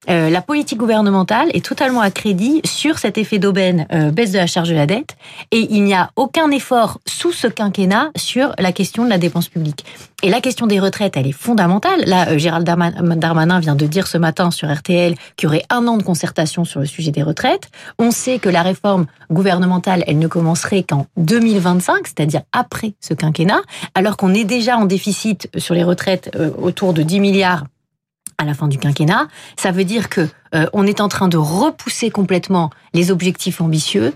euh, 0.10 0.30
la 0.30 0.42
politique 0.42 0.78
gouvernementale 0.78 1.50
est 1.54 1.66
totalement 1.66 2.02
à 2.02 2.12
crédit 2.12 2.62
sur 2.64 3.00
cet 3.00 3.18
effet 3.18 3.40
d'aubaine, 3.40 3.88
euh, 3.92 4.12
baisse 4.12 4.32
de 4.32 4.38
la 4.38 4.48
charge 4.48 4.70
de 4.70 4.76
la 4.76 4.86
dette, 4.86 5.16
et 5.52 5.68
il 5.72 5.84
n'y 5.84 5.94
a 5.94 6.12
aucun 6.16 6.52
effort 6.52 7.00
sous 7.08 7.32
ce 7.32 7.48
quinquennat 7.48 8.12
sur 8.16 8.54
la 8.60 8.72
question 8.72 9.04
de 9.04 9.10
la 9.10 9.18
dépense 9.18 9.50
publique. 9.50 9.86
Et 10.24 10.30
la 10.30 10.42
question 10.42 10.68
des 10.68 10.80
retraites, 10.80 11.18
elle 11.18 11.28
est 11.28 11.32
fondamentale. 11.32 12.04
Là, 12.06 12.30
euh, 12.30 12.38
Gérald 12.38 12.66
Darmanin 12.66 13.60
vient 13.60 13.76
de 13.76 13.86
dire 13.86 14.08
ce 14.08 14.18
matin 14.18 14.52
sur 14.52 14.74
RTL 14.74 15.16
qu'il 15.36 15.48
y 15.48 15.48
aurait 15.48 15.66
un 15.70 15.88
an 15.88 15.98
de 15.98 16.04
concertation 16.04 16.66
sur 16.66 16.80
le 16.80 16.86
sujet 16.86 17.12
des 17.12 17.24
retraites. 17.24 17.70
On 18.00 18.12
sait 18.12 18.40
que 18.40 18.50
la 18.50 18.62
réforme 18.62 19.06
gouvernementale, 19.32 20.04
elle 20.08 20.20
ne 20.20 20.28
commencerait 20.28 20.84
qu'en 20.84 21.08
2025, 21.18 22.08
c'est-à-dire 22.08 22.42
après 22.52 22.94
ce 23.02 23.14
quinquennat, 23.14 23.62
alors 23.94 24.18
qu'on 24.18 24.34
est 24.34 24.46
déjà 24.46 24.78
en 24.78 24.86
déficit 24.86 25.50
sur 25.58 25.74
les 25.74 25.84
retraites 25.84 26.36
autour 26.58 26.94
de 26.94 27.02
10 27.02 27.20
milliards 27.20 27.66
à 28.38 28.46
la 28.46 28.54
fin 28.54 28.68
du 28.68 28.78
quinquennat. 28.78 29.28
Ça 29.58 29.72
veut 29.72 29.86
dire 29.86 30.10
que 30.10 30.28
euh, 30.54 30.68
on 30.74 30.86
est 30.86 31.02
en 31.02 31.08
train 31.08 31.28
de 31.28 31.38
repousser 31.38 32.10
complètement 32.10 32.70
les 32.94 33.12
objectifs 33.12 33.62
ambitieux 33.62 34.14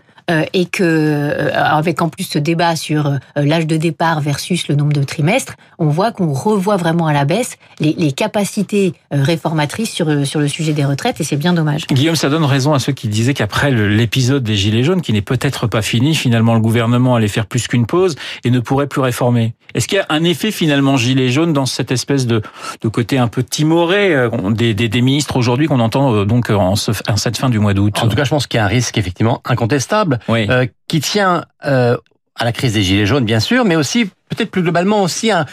et 0.53 0.65
que 0.65 0.83
euh, 0.83 1.51
avec 1.53 2.01
en 2.01 2.09
plus 2.09 2.23
ce 2.23 2.39
débat 2.39 2.75
sur 2.75 3.07
euh, 3.07 3.17
l'âge 3.35 3.67
de 3.67 3.77
départ 3.77 4.21
versus 4.21 4.67
le 4.67 4.75
nombre 4.75 4.93
de 4.93 5.03
trimestres, 5.03 5.55
on 5.79 5.87
voit 5.87 6.11
qu'on 6.11 6.31
revoit 6.33 6.77
vraiment 6.77 7.07
à 7.07 7.13
la 7.13 7.25
baisse 7.25 7.57
les, 7.79 7.93
les 7.97 8.11
capacités 8.11 8.93
réformatrices 9.11 9.91
sur 9.91 10.25
sur 10.25 10.39
le 10.39 10.47
sujet 10.47 10.73
des 10.73 10.85
retraites 10.85 11.19
et 11.19 11.23
c'est 11.23 11.37
bien 11.37 11.53
dommage. 11.53 11.87
Guillaume, 11.87 12.15
ça 12.15 12.29
donne 12.29 12.45
raison 12.45 12.73
à 12.73 12.79
ceux 12.79 12.93
qui 12.93 13.07
disaient 13.07 13.33
qu'après 13.33 13.71
l'épisode 13.71 14.43
des 14.43 14.55
gilets 14.55 14.83
jaunes, 14.83 15.01
qui 15.01 15.13
n'est 15.13 15.21
peut-être 15.21 15.67
pas 15.67 15.81
fini, 15.81 16.15
finalement 16.15 16.53
le 16.53 16.61
gouvernement 16.61 17.15
allait 17.15 17.27
faire 17.27 17.45
plus 17.45 17.67
qu'une 17.67 17.85
pause 17.85 18.15
et 18.43 18.51
ne 18.51 18.59
pourrait 18.59 18.87
plus 18.87 19.01
réformer. 19.01 19.53
Est-ce 19.73 19.87
qu'il 19.87 19.97
y 19.97 20.01
a 20.01 20.05
un 20.09 20.23
effet 20.23 20.51
finalement 20.51 20.97
gilet 20.97 21.29
jaune 21.29 21.53
dans 21.53 21.65
cette 21.65 21.91
espèce 21.91 22.25
de, 22.25 22.41
de 22.81 22.87
côté 22.87 23.17
un 23.17 23.27
peu 23.27 23.43
timoré 23.43 24.15
des, 24.49 24.73
des, 24.73 24.89
des 24.89 25.01
ministres 25.01 25.37
aujourd'hui 25.37 25.67
qu'on 25.67 25.79
entend 25.79 26.25
donc 26.25 26.49
en, 26.49 26.75
ce, 26.75 26.91
en 27.07 27.17
cette 27.17 27.37
fin 27.37 27.49
du 27.49 27.59
mois 27.59 27.73
d'août? 27.73 27.95
En 28.01 28.07
tout 28.07 28.15
cas, 28.15 28.23
je 28.23 28.29
pense 28.29 28.47
qu'il 28.47 28.57
y 28.57 28.61
a 28.61 28.65
un 28.65 28.67
risque 28.67 28.97
effectivement 28.97 29.41
incontestable 29.45 30.18
euh, 30.29 30.65
qui 30.87 30.99
tient 30.99 31.45
euh, 31.65 31.97
à 32.35 32.45
la 32.45 32.51
crise 32.51 32.73
des 32.73 32.83
gilets 32.83 33.05
jaunes, 33.05 33.25
bien 33.25 33.39
sûr, 33.39 33.65
mais 33.65 33.75
aussi 33.75 34.05
peut-être 34.29 34.51
plus 34.51 34.61
globalement 34.61 35.03
aussi 35.03 35.31
à, 35.31 35.45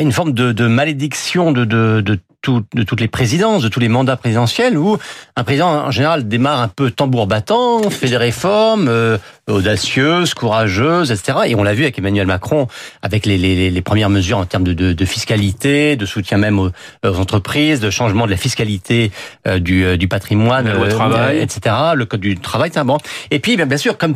une 0.00 0.12
forme 0.12 0.32
de, 0.32 0.66
malédiction 0.66 1.52
de, 1.52 1.64
de, 1.64 2.18
de 2.50 2.82
toutes 2.82 3.00
les 3.00 3.08
présidences, 3.08 3.62
de 3.62 3.68
tous 3.68 3.80
les 3.80 3.88
mandats 3.88 4.16
présidentiels, 4.16 4.76
où 4.78 4.98
un 5.36 5.44
président 5.44 5.68
en 5.86 5.90
général 5.90 6.28
démarre 6.28 6.60
un 6.60 6.68
peu 6.68 6.90
tambour 6.90 7.26
battant, 7.26 7.90
fait 7.90 8.08
des 8.08 8.16
réformes 8.16 8.88
euh, 8.88 9.18
audacieuses, 9.48 10.34
courageuses, 10.34 11.10
etc. 11.10 11.38
Et 11.46 11.54
on 11.54 11.62
l'a 11.62 11.74
vu 11.74 11.82
avec 11.82 11.98
Emmanuel 11.98 12.26
Macron, 12.26 12.68
avec 13.02 13.26
les, 13.26 13.38
les, 13.38 13.70
les 13.70 13.82
premières 13.82 14.10
mesures 14.10 14.38
en 14.38 14.46
termes 14.46 14.64
de, 14.64 14.72
de, 14.72 14.92
de, 14.92 15.04
fiscalité, 15.04 15.96
de 15.96 16.06
soutien 16.06 16.38
même 16.38 16.58
aux, 16.58 16.70
entreprises, 17.04 17.80
de 17.80 17.90
changement 17.90 18.26
de 18.26 18.30
la 18.30 18.36
fiscalité 18.36 19.10
euh, 19.46 19.58
du, 19.58 19.84
euh, 19.84 19.96
du 19.96 20.08
patrimoine, 20.08 20.66
le 20.66 20.88
travail. 20.88 21.38
etc. 21.38 21.74
Le 21.94 22.04
code 22.06 22.20
du 22.20 22.36
travail, 22.36 22.70
c'est 22.72 22.84
bon. 22.84 22.98
Et 23.30 23.38
puis, 23.38 23.56
bien 23.56 23.76
sûr, 23.76 23.98
comme 23.98 24.14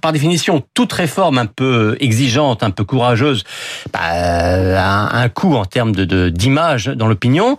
par 0.00 0.12
définition, 0.12 0.62
toute 0.74 0.92
réforme 0.92 1.38
un 1.38 1.46
peu 1.46 1.96
exigeante, 2.00 2.62
un 2.62 2.70
peu 2.70 2.84
courageuse, 2.84 3.44
bah, 3.92 4.00
a 4.00 5.18
un 5.18 5.28
coût 5.28 5.54
en 5.54 5.64
termes 5.64 5.92
de 5.92 6.28
d'image 6.28 6.86
dans 6.86 7.06
l'opinion. 7.06 7.56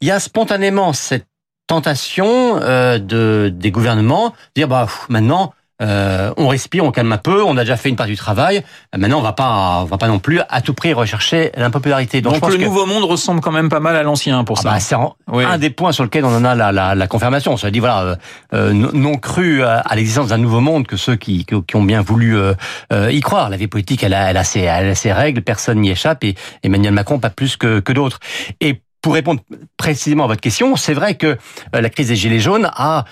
Il 0.00 0.08
y 0.08 0.10
a 0.10 0.20
spontanément 0.20 0.92
cette 0.92 1.26
tentation 1.66 2.58
euh, 2.62 2.98
de 2.98 3.48
des 3.54 3.70
gouvernements 3.70 4.30
de 4.30 4.34
dire 4.56 4.68
bah 4.68 4.88
maintenant 5.08 5.54
euh, 5.80 6.32
on 6.36 6.48
respire, 6.48 6.84
on 6.84 6.90
calme 6.90 7.12
un 7.12 7.18
peu, 7.18 7.42
on 7.42 7.56
a 7.56 7.60
déjà 7.60 7.76
fait 7.76 7.88
une 7.88 7.96
partie 7.96 8.12
du 8.12 8.18
travail. 8.18 8.62
Maintenant, 8.96 9.18
on 9.18 9.22
va 9.22 9.32
pas, 9.32 9.80
on 9.82 9.84
va 9.84 9.98
pas 9.98 10.08
non 10.08 10.18
plus 10.18 10.40
à 10.48 10.60
tout 10.60 10.74
prix 10.74 10.92
rechercher 10.92 11.50
l'impopularité. 11.56 12.20
Donc, 12.20 12.40
Donc 12.40 12.50
le 12.50 12.58
nouveau 12.58 12.86
monde 12.86 13.04
ressemble 13.04 13.40
quand 13.40 13.52
même 13.52 13.68
pas 13.68 13.80
mal 13.80 13.96
à 13.96 14.02
l'ancien 14.02 14.44
pour 14.44 14.58
ah 14.58 14.62
ça. 14.62 14.70
Bah, 14.70 14.80
c'est 14.80 15.44
un 15.44 15.58
des 15.58 15.70
points 15.70 15.92
sur 15.92 16.04
lequel 16.04 16.24
on 16.24 16.34
en 16.34 16.44
a 16.44 16.54
la, 16.54 16.72
la, 16.72 16.94
la 16.94 17.06
confirmation. 17.06 17.52
On 17.52 17.56
se 17.56 17.66
dit 17.66 17.80
voilà, 17.80 18.02
euh, 18.02 18.16
euh 18.54 18.72
non 18.72 19.16
cru 19.16 19.62
à, 19.62 19.94
l'existence 19.94 20.28
d'un 20.28 20.38
nouveau 20.38 20.60
monde 20.60 20.86
que 20.86 20.96
ceux 20.96 21.16
qui, 21.16 21.44
qui 21.44 21.76
ont 21.76 21.82
bien 21.82 22.02
voulu 22.02 22.36
euh, 22.36 22.54
euh, 22.92 23.10
y 23.10 23.20
croire. 23.20 23.50
La 23.50 23.56
vie 23.56 23.66
politique, 23.66 24.02
elle 24.02 24.14
a, 24.14 24.30
elle 24.30 24.36
a, 24.36 24.44
ses, 24.44 24.60
elle 24.60 24.90
a 24.90 24.94
ses 24.94 25.12
règles, 25.12 25.42
personne 25.42 25.80
n'y 25.80 25.90
échappe, 25.90 26.24
et 26.24 26.34
Emmanuel 26.62 26.92
Macron 26.92 27.18
pas 27.18 27.30
plus 27.30 27.56
que, 27.56 27.80
que 27.80 27.92
d'autres. 27.92 28.20
Et 28.60 28.82
pour 29.02 29.14
répondre 29.14 29.40
précisément 29.76 30.24
à 30.24 30.26
votre 30.26 30.40
question, 30.40 30.76
c'est 30.76 30.94
vrai 30.94 31.14
que 31.14 31.38
la 31.72 31.88
crise 31.88 32.08
des 32.08 32.16
gilets 32.16 32.40
jaunes 32.40 32.70
a 32.74 33.04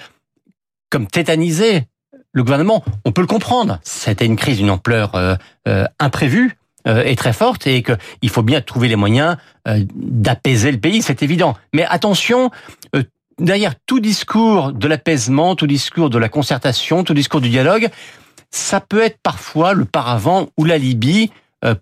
comme 0.90 1.06
tétanisé 1.06 1.84
le 2.38 2.44
gouvernement, 2.44 2.82
on 3.04 3.12
peut 3.12 3.20
le 3.20 3.26
comprendre. 3.26 3.78
C'était 3.82 4.24
une 4.24 4.36
crise 4.36 4.56
d'une 4.56 4.70
ampleur 4.70 5.14
euh, 5.14 5.34
euh, 5.66 5.84
imprévue 5.98 6.56
euh, 6.86 7.02
et 7.04 7.16
très 7.16 7.34
forte 7.34 7.66
et 7.66 7.82
qu'il 7.82 8.30
faut 8.30 8.42
bien 8.42 8.62
trouver 8.62 8.88
les 8.88 8.96
moyens 8.96 9.36
d'apaiser 9.66 10.72
le 10.72 10.78
pays, 10.78 11.02
c'est 11.02 11.22
évident. 11.22 11.54
Mais 11.74 11.84
attention, 11.84 12.50
derrière 13.38 13.74
tout 13.84 14.00
discours 14.00 14.72
de 14.72 14.88
l'apaisement, 14.88 15.56
tout 15.56 15.66
discours 15.66 16.08
de 16.08 16.16
la 16.16 16.30
concertation, 16.30 17.04
tout 17.04 17.12
discours 17.12 17.42
du 17.42 17.50
dialogue, 17.50 17.90
ça 18.50 18.80
peut 18.80 19.02
être 19.02 19.18
parfois 19.22 19.74
le 19.74 19.84
paravent 19.84 20.46
ou 20.56 20.64
la 20.64 20.78
Libye 20.78 21.30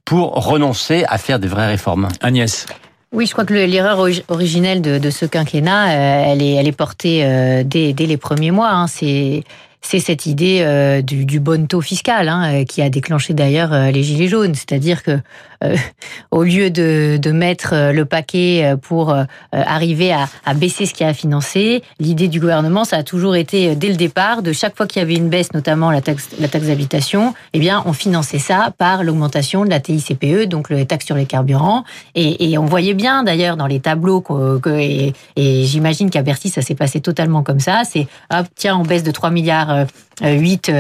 pour 0.04 0.32
renoncer 0.32 1.04
à 1.06 1.16
faire 1.16 1.38
des 1.38 1.46
vraies 1.46 1.68
réformes. 1.68 2.08
Agnès. 2.22 2.66
Oui, 3.12 3.26
je 3.26 3.32
crois 3.32 3.44
que 3.44 3.54
l'erreur 3.54 4.06
originelle 4.28 4.82
de, 4.82 5.10
ce 5.10 5.26
quinquennat, 5.26 5.88
euh, 5.88 6.32
elle, 6.32 6.42
est, 6.42 6.54
elle 6.54 6.66
est 6.66 6.72
portée 6.72 7.24
euh, 7.24 7.62
dès, 7.64 7.92
les 7.92 8.16
premiers 8.16 8.50
mois. 8.50 8.70
Hein. 8.70 8.88
C'est 8.88 9.44
c'est 9.86 10.00
cette 10.00 10.26
idée 10.26 11.02
du, 11.04 11.24
du 11.24 11.40
bon 11.40 11.66
taux 11.66 11.80
fiscal 11.80 12.28
hein, 12.28 12.64
qui 12.64 12.82
a 12.82 12.90
déclenché 12.90 13.34
d'ailleurs 13.34 13.72
les 13.90 14.02
gilets 14.02 14.28
jaunes. 14.28 14.54
C'est-à-dire 14.54 15.02
que 15.02 15.20
euh, 15.64 15.76
au 16.30 16.42
lieu 16.42 16.70
de, 16.70 17.30
mettre 17.30 17.70
euh, 17.72 17.92
le 17.92 18.04
paquet 18.04 18.62
euh, 18.64 18.76
pour 18.76 19.14
arriver 19.52 20.12
à, 20.12 20.54
baisser 20.54 20.86
ce 20.86 20.94
qui 20.94 21.04
a 21.04 21.12
financé, 21.12 21.82
l'idée 21.98 22.28
du 22.28 22.40
gouvernement, 22.40 22.84
ça 22.84 22.98
a 22.98 23.02
toujours 23.02 23.36
été 23.36 23.74
dès 23.74 23.88
le 23.88 23.96
départ, 23.96 24.42
de 24.42 24.52
chaque 24.52 24.76
fois 24.76 24.86
qu'il 24.86 25.00
y 25.00 25.04
avait 25.04 25.14
une 25.14 25.28
baisse, 25.28 25.52
notamment 25.52 25.90
la 25.90 26.00
taxe, 26.00 26.30
la 26.38 26.48
taxe 26.48 26.66
d'habitation, 26.66 27.34
eh 27.52 27.58
bien, 27.58 27.82
on 27.84 27.92
finançait 27.92 28.38
ça 28.38 28.72
par 28.78 29.04
l'augmentation 29.04 29.64
de 29.64 29.70
la 29.70 29.80
TICPE, 29.80 30.48
donc 30.48 30.70
le 30.70 30.84
taxe 30.86 31.04
sur 31.04 31.16
les 31.16 31.26
carburants. 31.26 31.84
Et, 32.14 32.50
et 32.50 32.58
on 32.58 32.64
voyait 32.64 32.94
bien 32.94 33.22
d'ailleurs 33.22 33.56
dans 33.56 33.66
les 33.66 33.80
tableaux 33.80 34.20
que, 34.20 34.78
et, 34.78 35.12
et 35.36 35.64
j'imagine 35.64 36.10
qu'à 36.10 36.22
Bercy, 36.22 36.48
ça 36.48 36.62
s'est 36.62 36.74
passé 36.74 37.00
totalement 37.00 37.42
comme 37.42 37.60
ça. 37.60 37.82
C'est 37.84 38.06
hop, 38.32 38.46
tiens, 38.54 38.78
on 38.78 38.82
baisse 38.82 39.02
de 39.02 39.10
3 39.10 39.30
milliards 39.30 39.75
8 40.22 40.70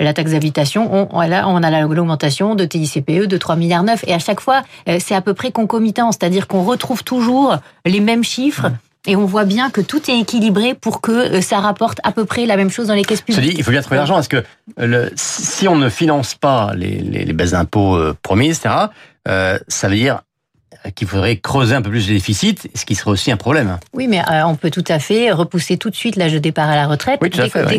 la 0.00 0.12
taxe 0.14 0.30
d'habitation. 0.32 1.08
On, 1.12 1.20
là, 1.20 1.48
on 1.48 1.62
a 1.62 1.80
l'augmentation 1.82 2.54
de 2.54 2.64
TICPE 2.64 3.26
de 3.26 3.36
3 3.36 3.56
milliards 3.56 3.82
9. 3.82 4.04
Et 4.06 4.14
à 4.14 4.18
chaque 4.18 4.40
fois, 4.40 4.62
euh, 4.88 4.98
c'est 5.00 5.14
à 5.14 5.20
peu 5.20 5.34
près 5.34 5.52
concomitant, 5.52 6.12
c'est-à-dire 6.12 6.46
qu'on 6.46 6.62
retrouve 6.62 7.04
toujours 7.04 7.56
les 7.84 8.00
mêmes 8.00 8.24
chiffres. 8.24 8.70
Et 9.08 9.14
on 9.14 9.24
voit 9.24 9.44
bien 9.44 9.70
que 9.70 9.80
tout 9.80 10.10
est 10.10 10.18
équilibré 10.18 10.74
pour 10.74 11.00
que 11.00 11.12
euh, 11.12 11.40
ça 11.40 11.60
rapporte 11.60 12.00
à 12.02 12.10
peu 12.10 12.24
près 12.24 12.44
la 12.46 12.56
même 12.56 12.70
chose 12.70 12.88
dans 12.88 12.94
les 12.94 13.04
caisses 13.04 13.20
publiques. 13.22 13.54
il 13.56 13.62
faut 13.62 13.70
bien 13.70 13.82
trouver 13.82 13.98
l'argent 13.98 14.14
parce 14.14 14.28
que 14.28 14.42
le, 14.76 15.10
si 15.14 15.68
on 15.68 15.76
ne 15.76 15.88
finance 15.88 16.34
pas 16.34 16.72
les, 16.74 16.98
les, 16.98 17.32
baisses 17.32 17.52
d'impôts 17.52 17.94
euh, 17.94 18.16
promises, 18.22 18.58
etc., 18.58 18.86
ça 19.68 19.88
veut 19.88 19.96
dire 19.96 20.20
qu'il 20.94 21.06
faudrait 21.06 21.36
creuser 21.36 21.74
un 21.74 21.82
peu 21.82 21.90
plus 21.90 22.08
le 22.08 22.14
déficit, 22.14 22.68
ce 22.74 22.84
qui 22.84 22.94
serait 22.94 23.10
aussi 23.10 23.30
un 23.30 23.36
problème. 23.36 23.78
Oui, 23.92 24.06
mais 24.08 24.20
euh, 24.20 24.44
on 24.46 24.56
peut 24.56 24.70
tout 24.70 24.84
à 24.88 24.98
fait 24.98 25.30
repousser 25.32 25.76
tout 25.76 25.90
de 25.90 25.96
suite 25.96 26.16
l'âge 26.16 26.32
de 26.32 26.38
départ 26.38 26.68
à 26.68 26.76
la 26.76 26.86
retraite 26.86 27.20
dès, 27.20 27.30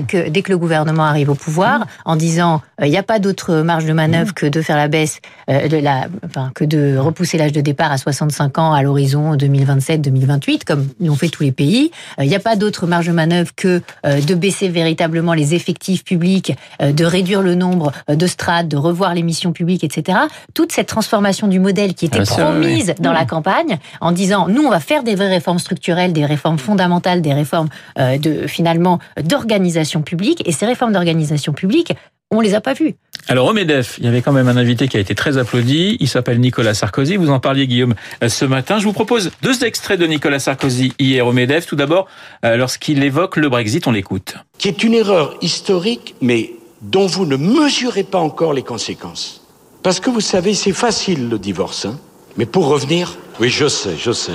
que, 0.02 0.30
dès, 0.30 0.42
que, 0.42 0.52
le 0.52 0.58
gouvernement 0.58 1.04
arrive 1.04 1.30
au 1.30 1.36
pouvoir, 1.36 1.86
en 2.06 2.16
disant 2.16 2.62
euh, 2.82 2.88
il 2.88 2.92
n'y 2.92 2.98
a 2.98 3.04
pas 3.04 3.20
d'autre 3.20 3.56
marge 3.58 3.86
de 3.86 3.94
manœuvre 3.94 4.34
que 4.34 4.46
de 4.46 4.62
faire 4.62 4.78
la 4.78 4.88
baisse, 4.88 5.20
euh, 5.50 5.68
de 5.68 5.78
la, 5.78 6.08
enfin, 6.26 6.52
que 6.56 6.64
de 6.64 6.98
repousser 6.98 7.38
l'âge 7.38 7.52
de 7.52 7.62
départ 7.62 7.92
à 7.92 7.98
65 7.98 8.58
ans 8.58 8.74
à 8.74 8.82
l'horizon 8.82 9.36
2027-2028, 9.36 10.64
comme 10.66 10.88
l'ont 11.00 11.16
fait 11.16 11.30
tous 11.30 11.44
les 11.44 11.52
pays. 11.52 11.92
Il 12.20 12.28
n'y 12.28 12.36
a 12.36 12.40
pas 12.40 12.56
d'autre 12.56 12.88
marge 12.88 13.08
de 13.08 13.12
manœuvre 13.12 13.52
que 13.56 13.82
de 14.04 14.36
baisser 14.36 14.70
véritablement 14.70 15.34
les 15.34 15.54
effectifs 15.54 16.04
publics, 16.04 16.56
de 16.82 17.06
réduire 17.06 17.42
le 17.42 17.56
nombre 17.56 17.92
de 18.08 18.28
strates, 18.28 18.68
de 18.68 18.78
revoir 18.78 19.14
les 19.14 19.24
missions 19.24 19.52
publiques, 19.52 19.84
etc. 19.84 20.20
Toute 20.54 20.72
cette 20.72 20.88
transformation 20.88 21.48
du 21.48 21.60
modèle 21.60 21.94
qui 21.94 22.06
était 22.06 22.24
promise 22.24 22.94
dans 23.00 23.14
la 23.14 23.26
campagne 23.26 23.78
en 24.02 24.12
disant 24.12 24.48
nous 24.48 24.64
on 24.64 24.70
va 24.70 24.80
faire 24.80 25.04
des 25.04 25.16
vraies 25.16 25.30
réformes 25.30 25.60
structurelles, 25.60 26.14
des 26.14 26.26
réformes 26.26 26.58
fondamentales, 26.58 27.22
des 27.22 27.34
réformes 27.34 27.70
euh, 28.00 28.18
de 28.18 28.48
finalement 28.48 29.00
d'organisation 29.22 30.02
publique 30.02 30.44
et 30.48 30.52
ces 30.52 30.66
réformes 30.66 30.94
d'organisation 30.94 31.54
publique 31.54 31.94
on 32.30 32.42
les 32.42 32.56
a 32.56 32.62
pas 32.62 32.74
vues. 32.74 32.96
Alors 33.30 33.48
au 33.48 33.54
MEDEF, 33.54 33.96
il 34.00 34.06
y 34.06 34.08
avait 34.08 34.22
quand 34.22 34.32
même 34.32 34.48
un 34.48 34.58
invité 34.58 34.88
qui 34.88 34.98
a 34.98 35.00
été 35.00 35.16
très 35.16 35.38
applaudi. 35.38 35.98
Il 36.00 36.08
s'appelle 36.08 36.40
Nicolas 36.40 36.74
Sarkozy. 36.74 37.18
Vous 37.18 37.30
en 37.30 37.40
parliez 37.40 37.68
Guillaume 37.68 37.96
euh, 38.24 38.30
ce 38.30 38.46
matin. 38.46 38.80
Je 38.80 38.86
vous 38.86 38.94
propose 38.94 39.32
deux 39.42 39.64
extraits 39.64 40.00
de 40.00 40.06
Nicolas 40.06 40.40
Sarkozy 40.40 40.94
hier 41.00 41.26
au 41.26 41.34
MEDEF. 41.34 41.66
Tout 41.66 41.76
d'abord, 41.76 42.08
euh, 42.46 42.58
lorsqu'il 42.58 43.04
évoque 43.04 43.38
le 43.38 43.50
Brexit, 43.50 43.88
on 43.88 43.92
l'écoute. 43.92 44.36
Qui 44.58 44.68
est 44.70 44.84
une 44.84 44.94
erreur 44.94 45.38
historique, 45.42 46.16
mais 46.22 46.52
dont 46.82 47.08
vous 47.08 47.26
ne 47.26 47.36
mesurez 47.36 48.04
pas 48.04 48.20
encore 48.20 48.54
les 48.54 48.64
conséquences. 48.64 49.42
Parce 49.84 50.00
que 50.00 50.10
vous 50.10 50.22
savez, 50.22 50.54
c'est 50.54 50.74
facile 50.74 51.30
le 51.30 51.40
divorce. 51.40 51.86
Hein 51.86 51.98
mais 52.38 52.46
pour 52.46 52.68
revenir, 52.68 53.18
oui, 53.40 53.50
je 53.50 53.68
sais, 53.68 53.98
je 53.98 54.12
sais. 54.12 54.32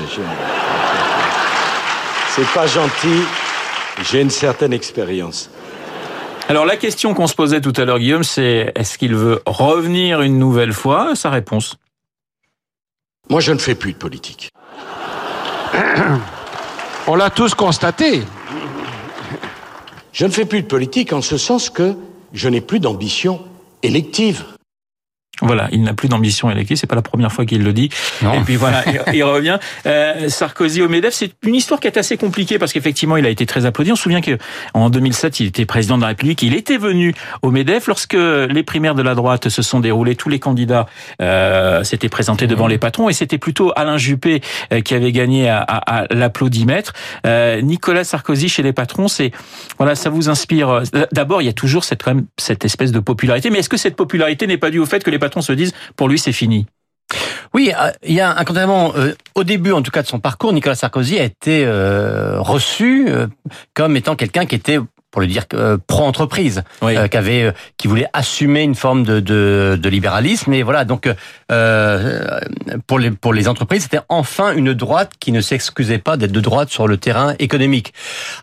C'est 2.35 2.49
pas 2.53 2.67
gentil. 2.67 3.23
J'ai 4.11 4.21
une 4.21 4.31
certaine 4.31 4.73
expérience. 4.73 5.51
Alors 6.49 6.67
la 6.67 6.77
question 6.77 7.15
qu'on 7.15 7.27
se 7.27 7.35
posait 7.35 7.61
tout 7.61 7.73
à 7.77 7.85
l'heure, 7.85 7.99
Guillaume, 7.99 8.25
c'est 8.25 8.73
est-ce 8.75 8.99
qu'il 8.99 9.15
veut 9.15 9.41
revenir 9.47 10.23
une 10.23 10.39
nouvelle 10.39 10.73
fois? 10.73 11.15
Sa 11.15 11.31
réponse. 11.31 11.77
Moi, 13.31 13.41
je 13.41 13.53
ne 13.53 13.59
fais 13.59 13.75
plus 13.75 13.93
de 13.93 13.99
politique. 13.99 14.51
On 17.07 17.15
l'a 17.15 17.31
tous 17.31 17.55
constaté. 17.55 18.23
Je 20.13 20.27
ne 20.27 20.31
fais 20.31 20.45
plus 20.45 20.63
de 20.63 20.67
politique 20.67 21.13
en 21.13 21.23
ce 21.23 21.39
sens 21.39 21.71
que 21.71 21.95
je 22.33 22.49
n'ai 22.49 22.61
plus 22.61 22.81
d'ambition 22.81 23.41
élective. 23.83 24.45
Voilà, 25.41 25.69
il 25.73 25.83
n'a 25.83 25.95
plus 25.95 26.09
d'ambition 26.09 26.51
élective, 26.51 26.77
c'est 26.77 26.87
pas 26.87 26.95
la 26.95 27.03
première 27.03 27.33
fois 27.33 27.47
qu'il 27.47 27.65
le 27.65 27.73
dit. 27.73 27.89
Et 28.23 28.41
puis 28.45 28.57
voilà, 28.57 28.85
il, 29.15 29.25
revient. 29.25 29.59
Euh, 29.87 30.29
Sarkozy 30.29 30.83
au 30.83 30.89
Medef, 30.89 31.15
c'est 31.15 31.33
une 31.45 31.55
histoire 31.55 31.81
qui 31.81 31.87
est 31.87 31.97
assez 31.97 32.19
compliquée 32.19 32.59
parce 32.59 32.73
qu'effectivement, 32.73 33.17
il 33.17 33.25
a 33.25 33.31
été 33.31 33.47
très 33.47 33.65
applaudi. 33.65 33.91
On 33.91 33.97
se 33.97 34.03
souvient 34.03 34.21
que 34.21 34.37
en 34.75 34.91
2007, 34.91 35.41
il 35.41 35.47
était 35.47 35.65
président 35.65 35.97
de 35.97 36.03
la 36.03 36.09
République. 36.09 36.43
Il 36.43 36.55
était 36.55 36.77
venu 36.77 37.15
au 37.41 37.51
Medef 37.51 37.87
lorsque 37.87 38.13
les 38.15 38.63
primaires 38.63 38.95
de 38.95 39.03
la 39.03 39.15
droite 39.15 39.49
se 39.49 39.63
sont 39.63 39.81
déroulées. 39.81 40.17
Tous 40.17 40.29
les 40.29 40.39
candidats 40.39 40.87
euh, 41.21 41.83
s'étaient 41.83 42.11
présentés 42.11 42.47
devant 42.47 42.67
les 42.67 42.79
patrons 42.79 43.09
et 43.09 43.15
c'était 43.15 43.39
plutôt 43.39 43.73
Alain 43.75 43.97
Juppé 43.97 44.43
euh, 44.73 44.81
qui 44.81 44.95
avait 44.95 45.13
gagné 45.13 45.49
à, 45.49 45.61
à, 45.61 46.07
l'applaudimètre. 46.11 46.93
Euh, 47.27 47.63
Nicolas 47.63 48.05
Sarkozy 48.05 48.51
chez 48.51 48.63
les 48.63 48.75
patrons, 48.75 49.09
c'est 49.09 49.33
voilà, 49.79 49.95
ça 49.95 50.11
vous 50.11 50.29
inspire. 50.29 50.83
D'abord, 51.11 51.43
il 51.43 51.47
y 51.47 51.49
a 51.49 51.55
toujours 51.55 51.85
cette 51.85 52.03
quand 52.03 52.15
même 52.15 52.27
cette 52.37 52.65
espèce 52.65 52.93
de 52.93 53.01
popularité, 53.01 53.51
mais 53.51 53.61
est-ce 53.61 53.69
que 53.69 53.77
cette 53.77 53.97
popularité 53.97 54.47
n'est 54.47 54.59
pas 54.59 54.71
due 54.71 54.79
au 54.79 54.87
fait 54.87 55.03
que 55.03 55.11
les 55.11 55.22
patrons 55.23 55.43
se 55.43 55.55
disent 55.55 55.75
pour 55.97 56.09
lui 56.09 56.19
c'est 56.19 56.37
fini. 56.43 56.67
Oui, 57.55 57.73
euh, 57.79 57.91
il 58.07 58.15
y 58.15 58.21
a 58.21 58.31
un 58.31 58.45
euh, 58.97 59.15
au 59.35 59.45
début 59.45 59.73
en 59.73 59.83
tout 59.83 59.91
cas 59.91 60.03
de 60.03 60.07
son 60.07 60.21
parcours, 60.21 60.53
Nicolas 60.53 60.75
Sarkozy 60.75 61.19
a 61.19 61.25
été 61.25 61.65
euh, 61.65 62.41
reçu 62.41 63.09
comme 63.75 63.97
étant 63.97 64.17
quelqu'un 64.17 64.47
qui 64.47 64.55
était 64.55 64.79
pour 65.11 65.21
le 65.21 65.27
dire 65.27 65.45
pro-entreprise, 65.87 66.63
qui 66.81 67.17
avait, 67.17 67.53
qui 67.77 67.87
voulait 67.87 68.09
assumer 68.15 68.63
une 68.63 68.75
forme 68.75 69.03
de, 69.05 69.21
de, 69.21 69.79
de 69.79 69.89
libéralisme. 69.91 70.55
Et 70.55 70.63
voilà, 70.63 70.87
donc 70.87 71.07
pour 72.87 72.99
les 72.99 73.11
pour 73.11 73.35
les 73.35 73.47
entreprises, 73.47 73.83
c'était 73.83 74.05
enfin 74.09 74.55
une 74.55 74.73
droite 74.73 75.13
qui 75.21 75.31
ne 75.33 75.43
s'excusait 75.43 75.99
pas 75.99 76.17
d'être 76.17 76.33
de 76.33 76.41
droite 76.41 76.71
sur 76.71 76.89
le 76.89 76.97
terrain 76.97 77.35
économique. 77.39 77.93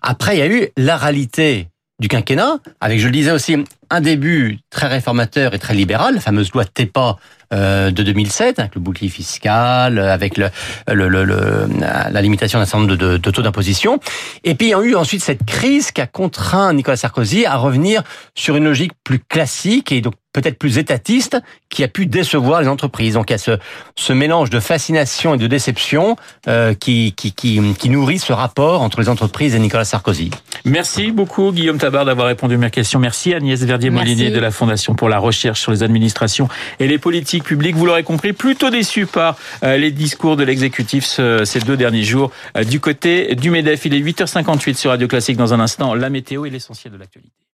Après, 0.03 0.35
il 0.35 0.39
y 0.39 0.43
a 0.43 0.47
eu 0.47 0.67
la 0.77 0.97
réalité 0.97 1.69
du 1.99 2.07
quinquennat, 2.07 2.59
avec, 2.79 2.99
je 2.99 3.05
le 3.05 3.11
disais 3.11 3.31
aussi, 3.31 3.57
un 3.89 4.01
début 4.01 4.59
très 4.69 4.87
réformateur 4.87 5.53
et 5.53 5.59
très 5.59 5.73
libéral, 5.73 6.15
la 6.15 6.21
fameuse 6.21 6.51
loi 6.51 6.65
TEPA 6.65 7.17
euh, 7.51 7.89
de 7.89 8.03
2007, 8.03 8.59
avec 8.59 8.75
le 8.75 8.81
bouclier 8.81 9.09
fiscal, 9.09 9.97
avec 9.97 10.37
le, 10.37 10.49
le, 10.87 11.07
le, 11.07 11.67
la 12.11 12.21
limitation 12.21 12.59
d'un 12.59 12.65
certain 12.65 12.85
nombre 12.85 12.95
de, 12.95 13.17
de, 13.17 13.31
taux 13.31 13.41
d'imposition. 13.41 13.99
Et 14.43 14.53
puis 14.53 14.67
il 14.67 14.69
y 14.69 14.73
a 14.75 14.81
eu 14.81 14.95
ensuite 14.95 15.23
cette 15.23 15.43
crise 15.45 15.91
qui 15.91 15.99
a 15.99 16.05
contraint 16.05 16.73
Nicolas 16.73 16.97
Sarkozy 16.97 17.47
à 17.47 17.55
revenir 17.57 18.03
sur 18.35 18.55
une 18.55 18.65
logique 18.65 18.91
plus 19.03 19.17
classique 19.17 19.91
et 19.91 20.01
donc 20.01 20.13
peut-être 20.33 20.59
plus 20.59 20.77
étatiste 20.77 21.37
qui 21.69 21.83
a 21.83 21.87
pu 21.87 22.05
décevoir 22.05 22.61
les 22.61 22.67
entreprises. 22.67 23.15
Donc 23.15 23.29
il 23.29 23.33
y 23.33 23.35
a 23.35 23.39
ce, 23.39 23.57
ce 23.95 24.13
mélange 24.13 24.49
de 24.49 24.59
fascination 24.59 25.33
et 25.33 25.37
de 25.37 25.47
déception 25.47 26.17
euh, 26.47 26.73
qui, 26.73 27.13
qui, 27.13 27.31
qui, 27.31 27.59
qui, 27.73 27.89
nourrit 27.89 28.19
ce 28.19 28.31
rapport 28.31 28.81
entre 28.81 29.01
les 29.01 29.09
entreprises 29.09 29.55
et 29.55 29.59
Nicolas 29.59 29.85
Sarkozy. 29.85 30.29
Merci 30.65 31.11
beaucoup 31.11 31.51
Guillaume 31.51 31.79
Tabar 31.79 32.05
d'avoir 32.05 32.27
répondu 32.27 32.55
à 32.55 32.57
mes 32.57 32.69
questions. 32.69 32.99
Merci 32.99 33.33
Agnès 33.33 33.65
Verdier-Molinier 33.79 34.31
de 34.31 34.39
la 34.39 34.51
Fondation 34.51 34.93
pour 34.93 35.07
la 35.07 35.19
recherche 35.19 35.61
sur 35.61 35.71
les 35.71 35.83
administrations 35.83 36.49
et 36.79 36.87
les 36.87 36.97
politiques 36.97 37.43
publiques. 37.43 37.75
Vous 37.75 37.85
l'aurez 37.85 38.03
compris, 38.03 38.33
plutôt 38.33 38.69
déçu 38.69 39.05
par 39.05 39.37
euh, 39.63 39.77
les 39.77 39.91
discours 39.91 40.35
de 40.35 40.43
l'exécutif 40.43 41.05
ces 41.05 41.59
deux 41.59 41.77
derniers 41.77 42.03
jours 42.03 42.31
euh, 42.57 42.63
du 42.63 42.79
côté 42.79 43.35
du 43.35 43.49
MEDEF. 43.49 43.85
Il 43.85 43.93
est 43.93 44.01
8h58 44.01 44.75
sur 44.75 44.91
Radio 44.91 45.07
Classique 45.07 45.37
dans 45.37 45.53
un 45.53 45.59
instant. 45.59 45.93
La 45.93 46.09
météo 46.09 46.45
est 46.45 46.49
l'essentiel 46.49 46.93
de 46.93 46.97
l'actualité. 46.97 47.39